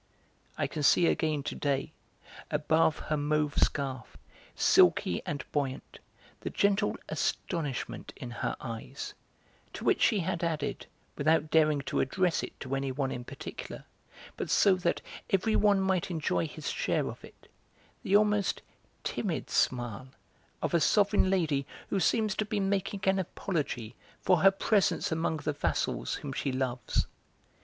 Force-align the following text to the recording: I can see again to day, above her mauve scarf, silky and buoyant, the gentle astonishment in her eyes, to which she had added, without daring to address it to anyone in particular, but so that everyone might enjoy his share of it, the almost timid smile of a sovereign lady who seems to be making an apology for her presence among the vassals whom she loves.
I 0.57 0.65
can 0.65 0.81
see 0.81 1.05
again 1.05 1.43
to 1.43 1.53
day, 1.53 1.93
above 2.49 2.97
her 2.97 3.17
mauve 3.17 3.59
scarf, 3.59 4.17
silky 4.55 5.21
and 5.27 5.45
buoyant, 5.51 5.99
the 6.39 6.49
gentle 6.49 6.97
astonishment 7.07 8.11
in 8.15 8.31
her 8.31 8.55
eyes, 8.59 9.13
to 9.73 9.83
which 9.83 10.01
she 10.01 10.21
had 10.21 10.43
added, 10.43 10.87
without 11.17 11.51
daring 11.51 11.81
to 11.81 11.99
address 11.99 12.41
it 12.41 12.59
to 12.61 12.73
anyone 12.75 13.11
in 13.11 13.23
particular, 13.23 13.83
but 14.37 14.49
so 14.49 14.73
that 14.73 15.01
everyone 15.29 15.79
might 15.79 16.09
enjoy 16.09 16.47
his 16.47 16.71
share 16.71 17.07
of 17.07 17.23
it, 17.23 17.47
the 18.01 18.15
almost 18.17 18.63
timid 19.03 19.51
smile 19.51 20.07
of 20.63 20.73
a 20.73 20.79
sovereign 20.79 21.29
lady 21.29 21.67
who 21.91 21.99
seems 21.99 22.33
to 22.37 22.45
be 22.45 22.59
making 22.59 23.01
an 23.03 23.19
apology 23.19 23.93
for 24.19 24.37
her 24.37 24.49
presence 24.49 25.11
among 25.11 25.37
the 25.37 25.53
vassals 25.53 26.15
whom 26.15 26.33
she 26.33 26.51
loves. 26.51 27.05